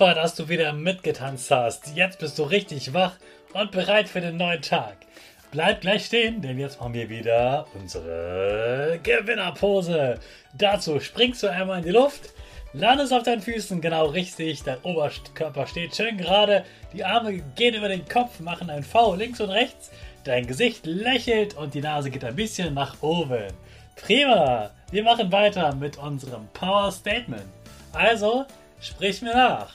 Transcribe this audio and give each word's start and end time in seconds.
Super, 0.00 0.14
dass 0.14 0.34
du 0.34 0.48
wieder 0.48 0.72
mitgetanzt 0.72 1.50
hast. 1.50 1.94
Jetzt 1.94 2.20
bist 2.20 2.38
du 2.38 2.44
richtig 2.44 2.94
wach 2.94 3.16
und 3.52 3.70
bereit 3.70 4.08
für 4.08 4.22
den 4.22 4.38
neuen 4.38 4.62
Tag. 4.62 4.96
Bleib 5.50 5.82
gleich 5.82 6.06
stehen, 6.06 6.40
denn 6.40 6.58
jetzt 6.58 6.80
machen 6.80 6.94
wir 6.94 7.10
wieder 7.10 7.66
unsere 7.74 8.98
Gewinnerpose. 9.02 10.18
Dazu 10.54 11.00
springst 11.00 11.42
du 11.42 11.48
einmal 11.48 11.80
in 11.80 11.84
die 11.84 11.90
Luft, 11.90 12.30
landest 12.72 13.12
auf 13.12 13.24
deinen 13.24 13.42
Füßen 13.42 13.82
genau 13.82 14.06
richtig, 14.06 14.62
dein 14.62 14.80
Oberkörper 14.84 15.66
steht 15.66 15.94
schön 15.94 16.16
gerade, 16.16 16.64
die 16.94 17.04
Arme 17.04 17.42
gehen 17.54 17.74
über 17.74 17.88
den 17.88 18.08
Kopf, 18.08 18.40
machen 18.40 18.70
ein 18.70 18.82
V 18.82 19.16
links 19.16 19.42
und 19.42 19.50
rechts, 19.50 19.90
dein 20.24 20.46
Gesicht 20.46 20.86
lächelt 20.86 21.58
und 21.58 21.74
die 21.74 21.82
Nase 21.82 22.08
geht 22.08 22.24
ein 22.24 22.36
bisschen 22.36 22.72
nach 22.72 23.02
oben. 23.02 23.52
Prima! 23.96 24.70
Wir 24.90 25.02
machen 25.02 25.30
weiter 25.30 25.74
mit 25.74 25.98
unserem 25.98 26.48
Power 26.54 26.90
Statement. 26.90 27.44
Also, 27.92 28.46
Sprich 28.82 29.20
mir 29.20 29.34
nach. 29.34 29.74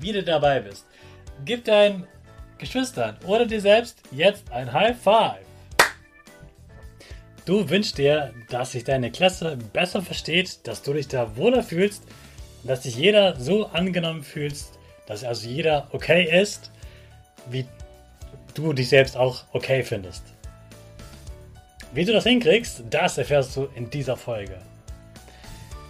wieder 0.00 0.22
dabei 0.22 0.60
bist. 0.60 0.86
Gib 1.44 1.64
deinen 1.64 2.06
Geschwistern 2.58 3.16
oder 3.26 3.46
dir 3.46 3.60
selbst 3.60 4.02
jetzt 4.10 4.50
ein 4.52 4.72
High 4.72 4.96
Five. 4.98 5.46
Du 7.46 7.68
wünschst 7.68 7.98
dir, 7.98 8.32
dass 8.50 8.72
sich 8.72 8.84
deine 8.84 9.10
Klasse 9.10 9.56
besser 9.72 10.02
versteht, 10.02 10.66
dass 10.66 10.82
du 10.82 10.92
dich 10.92 11.08
da 11.08 11.36
wohler 11.36 11.62
fühlst, 11.62 12.04
dass 12.64 12.82
sich 12.82 12.96
jeder 12.96 13.34
so 13.40 13.66
angenommen 13.66 14.22
fühlst, 14.22 14.78
dass 15.06 15.24
also 15.24 15.48
jeder 15.48 15.88
okay 15.92 16.40
ist, 16.40 16.70
wie 17.48 17.66
du 18.54 18.72
dich 18.72 18.88
selbst 18.88 19.16
auch 19.16 19.44
okay 19.52 19.82
findest. 19.82 20.22
Wie 21.92 22.04
du 22.04 22.12
das 22.12 22.24
hinkriegst, 22.24 22.84
das 22.90 23.18
erfährst 23.18 23.56
du 23.56 23.68
in 23.74 23.90
dieser 23.90 24.16
Folge. 24.16 24.58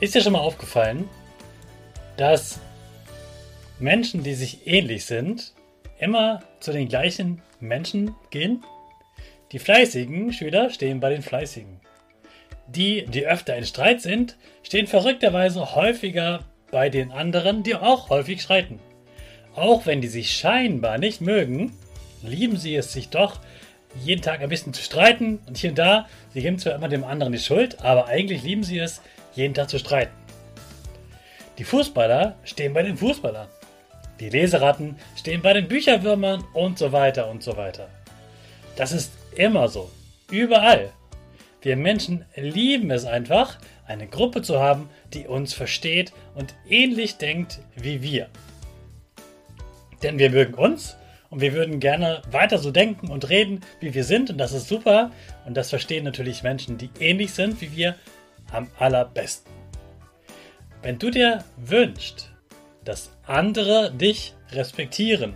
Ist 0.00 0.14
dir 0.14 0.22
schon 0.22 0.32
mal 0.32 0.38
aufgefallen, 0.38 1.08
dass 2.16 2.60
Menschen, 3.82 4.22
die 4.22 4.34
sich 4.34 4.66
ähnlich 4.66 5.04
sind, 5.04 5.54
immer 5.98 6.40
zu 6.60 6.72
den 6.72 6.88
gleichen 6.88 7.42
Menschen 7.60 8.14
gehen? 8.30 8.64
Die 9.50 9.58
fleißigen 9.58 10.32
Schüler 10.32 10.70
stehen 10.70 11.00
bei 11.00 11.10
den 11.10 11.22
fleißigen. 11.22 11.80
Die, 12.68 13.04
die 13.06 13.26
öfter 13.26 13.56
in 13.56 13.66
Streit 13.66 14.00
sind, 14.00 14.36
stehen 14.62 14.86
verrückterweise 14.86 15.74
häufiger 15.74 16.44
bei 16.70 16.88
den 16.88 17.10
anderen, 17.10 17.62
die 17.62 17.74
auch 17.74 18.08
häufig 18.08 18.40
streiten. 18.40 18.78
Auch 19.54 19.84
wenn 19.84 20.00
die 20.00 20.08
sich 20.08 20.34
scheinbar 20.34 20.96
nicht 20.96 21.20
mögen, 21.20 21.76
lieben 22.22 22.56
sie 22.56 22.74
es 22.76 22.92
sich 22.92 23.10
doch, 23.10 23.40
jeden 24.02 24.22
Tag 24.22 24.40
ein 24.40 24.48
bisschen 24.48 24.72
zu 24.72 24.82
streiten 24.82 25.40
und 25.46 25.58
hier 25.58 25.70
und 25.70 25.78
da, 25.78 26.08
sie 26.32 26.40
geben 26.40 26.58
zwar 26.58 26.74
immer 26.74 26.88
dem 26.88 27.04
anderen 27.04 27.32
die 27.32 27.38
Schuld, 27.38 27.82
aber 27.82 28.06
eigentlich 28.06 28.42
lieben 28.42 28.62
sie 28.62 28.78
es, 28.78 29.02
jeden 29.34 29.52
Tag 29.52 29.68
zu 29.68 29.78
streiten. 29.78 30.14
Die 31.58 31.64
Fußballer 31.64 32.36
stehen 32.44 32.72
bei 32.72 32.82
den 32.82 32.96
Fußballern. 32.96 33.48
Die 34.20 34.28
Leseratten 34.28 34.96
stehen 35.16 35.42
bei 35.42 35.52
den 35.52 35.68
Bücherwürmern 35.68 36.44
und 36.52 36.78
so 36.78 36.92
weiter 36.92 37.28
und 37.28 37.42
so 37.42 37.56
weiter. 37.56 37.88
Das 38.76 38.92
ist 38.92 39.12
immer 39.34 39.68
so. 39.68 39.90
Überall. 40.30 40.92
Wir 41.60 41.76
Menschen 41.76 42.24
lieben 42.34 42.90
es 42.90 43.04
einfach, 43.04 43.58
eine 43.86 44.08
Gruppe 44.08 44.42
zu 44.42 44.58
haben, 44.58 44.88
die 45.12 45.26
uns 45.26 45.54
versteht 45.54 46.12
und 46.34 46.54
ähnlich 46.68 47.18
denkt 47.18 47.60
wie 47.76 48.02
wir. 48.02 48.28
Denn 50.02 50.18
wir 50.18 50.30
mögen 50.30 50.54
uns 50.54 50.96
und 51.30 51.40
wir 51.40 51.52
würden 51.52 51.78
gerne 51.78 52.22
weiter 52.30 52.58
so 52.58 52.70
denken 52.70 53.08
und 53.08 53.28
reden, 53.28 53.60
wie 53.80 53.94
wir 53.94 54.04
sind 54.04 54.30
und 54.30 54.38
das 54.38 54.52
ist 54.52 54.68
super 54.68 55.10
und 55.46 55.56
das 55.56 55.70
verstehen 55.70 56.04
natürlich 56.04 56.42
Menschen, 56.42 56.78
die 56.78 56.90
ähnlich 56.98 57.32
sind 57.32 57.60
wie 57.60 57.76
wir 57.76 57.94
am 58.50 58.68
allerbesten. 58.78 59.52
Wenn 60.82 60.98
du 60.98 61.10
dir 61.10 61.44
wünschst, 61.56 62.31
dass 62.84 63.10
andere 63.26 63.92
dich 63.92 64.34
respektieren, 64.52 65.34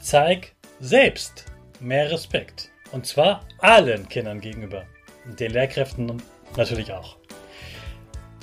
zeig 0.00 0.54
selbst 0.80 1.46
mehr 1.80 2.10
Respekt. 2.10 2.70
Und 2.92 3.06
zwar 3.06 3.46
allen 3.58 4.08
Kindern 4.08 4.40
gegenüber. 4.40 4.84
Den 5.38 5.52
Lehrkräften 5.52 6.22
natürlich 6.56 6.92
auch. 6.92 7.16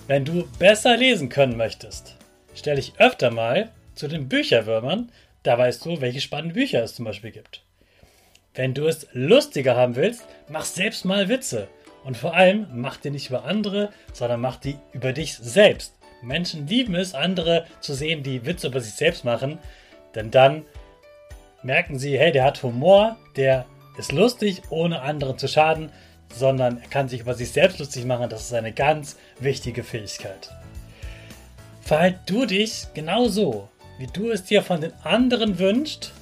Wenn 0.07 0.23
du 0.23 0.47
besser 0.57 0.95
lesen 0.95 1.27
können 1.27 1.57
möchtest, 1.57 2.15
stell 2.55 2.77
dich 2.77 2.93
öfter 2.97 3.29
mal 3.29 3.71
zu 3.93 4.07
den 4.07 4.29
Bücherwürmern, 4.29 5.11
da 5.43 5.57
weißt 5.57 5.85
du, 5.85 5.99
welche 6.01 6.21
spannenden 6.21 6.53
Bücher 6.53 6.83
es 6.83 6.95
zum 6.95 7.05
Beispiel 7.05 7.31
gibt. 7.31 7.63
Wenn 8.55 8.73
du 8.73 8.87
es 8.87 9.07
lustiger 9.11 9.75
haben 9.75 9.95
willst, 9.95 10.23
mach 10.47 10.65
selbst 10.65 11.05
mal 11.05 11.29
Witze. 11.29 11.67
Und 12.03 12.15
vor 12.15 12.33
allem 12.33 12.67
mach 12.73 12.97
die 12.97 13.09
nicht 13.09 13.29
über 13.29 13.43
andere, 13.43 13.91
sondern 14.13 14.39
mach 14.39 14.55
die 14.55 14.77
über 14.93 15.11
dich 15.13 15.35
selbst. 15.35 15.93
Menschen 16.21 16.67
lieben 16.67 16.95
es, 16.95 17.13
andere 17.13 17.65
zu 17.79 17.93
sehen, 17.93 18.23
die 18.23 18.45
Witze 18.45 18.67
über 18.67 18.81
sich 18.81 18.93
selbst 18.93 19.23
machen, 19.25 19.59
denn 20.15 20.31
dann 20.31 20.65
merken 21.63 21.99
sie, 21.99 22.17
hey, 22.17 22.31
der 22.31 22.43
hat 22.43 22.63
Humor, 22.63 23.17
der 23.35 23.65
ist 23.97 24.11
lustig, 24.11 24.61
ohne 24.69 25.01
anderen 25.01 25.37
zu 25.37 25.47
schaden, 25.47 25.91
sondern 26.33 26.79
er 26.81 26.87
kann 26.89 27.09
sich 27.09 27.21
über 27.21 27.33
sich 27.33 27.51
selbst 27.51 27.79
lustig 27.79 28.05
machen. 28.05 28.29
Das 28.29 28.41
ist 28.41 28.53
eine 28.53 28.73
ganz 28.73 29.17
wichtige 29.39 29.83
Fähigkeit. 29.83 30.49
Verhalt 31.81 32.19
du 32.25 32.45
dich 32.45 32.87
genauso, 32.93 33.69
wie 33.97 34.07
du 34.07 34.29
es 34.29 34.43
dir 34.43 34.61
von 34.61 34.81
den 34.81 34.93
anderen 35.03 35.57
wünschst, 35.59 36.13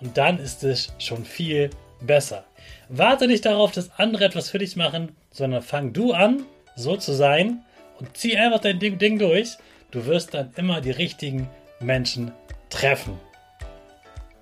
und 0.00 0.18
dann 0.18 0.38
ist 0.38 0.62
es 0.62 0.92
schon 0.98 1.24
viel 1.24 1.70
besser. 2.02 2.44
Warte 2.90 3.26
nicht 3.26 3.46
darauf, 3.46 3.72
dass 3.72 3.98
andere 3.98 4.24
etwas 4.26 4.50
für 4.50 4.58
dich 4.58 4.76
machen, 4.76 5.16
sondern 5.30 5.62
fang 5.62 5.94
du 5.94 6.12
an, 6.12 6.42
so 6.74 6.96
zu 6.96 7.14
sein 7.14 7.64
und 7.98 8.16
zieh 8.16 8.36
einfach 8.36 8.60
dein 8.60 8.78
Ding, 8.78 8.98
Ding 8.98 9.18
durch. 9.18 9.56
Du 9.90 10.06
wirst 10.06 10.34
dann 10.34 10.52
immer 10.56 10.80
die 10.80 10.90
richtigen 10.90 11.48
Menschen 11.80 12.32
treffen. 12.70 13.18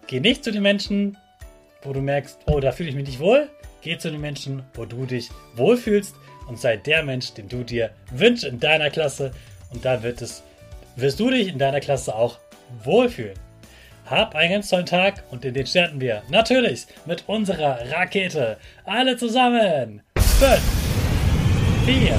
Geh 0.07 0.21
nicht 0.21 0.45
zu 0.45 0.53
den 0.53 0.63
Menschen, 0.63 1.17
wo 1.83 1.93
du 1.93 2.01
merkst, 2.01 2.39
oh, 2.47 2.61
da 2.61 2.73
fühle 2.73 2.91
ich 2.91 2.95
mich 2.95 3.07
nicht 3.07 3.21
wohl. 3.21 3.49
Geh 3.83 3.99
zu 3.99 4.11
den 4.11 4.21
Menschen, 4.21 4.63
wo 4.75 4.85
du 4.85 5.05
dich 5.07 5.31
wohlfühlst 5.55 6.15
und 6.47 6.59
sei 6.59 6.77
der 6.77 7.03
Mensch, 7.03 7.33
den 7.35 7.49
du 7.49 7.63
dir 7.65 7.91
wünschst 8.11 8.45
in 8.45 8.61
deiner 8.61 8.91
Klasse. 8.91 9.33
Und 9.71 9.85
da 9.85 10.03
wird 10.03 10.23
es 10.23 10.43
wirst 10.97 11.21
du 11.21 11.31
dich 11.31 11.49
in 11.49 11.59
deiner 11.59 11.81
Klasse 11.81 12.15
auch 12.15 12.39
wohlfühlen. 12.85 13.35
Hab 14.07 14.35
einen 14.35 14.53
ganz 14.53 14.69
tollen 14.69 14.87
Tag 14.87 15.25
und 15.31 15.45
in 15.45 15.55
den 15.55 15.67
starten 15.67 16.01
wir 16.01 16.23
natürlich 16.29 16.87
mit 17.07 17.25
unserer 17.27 17.91
Rakete. 17.91 18.59
Alle 18.85 19.17
zusammen. 19.17 20.03
5, 20.17 20.61
4, 21.87 22.19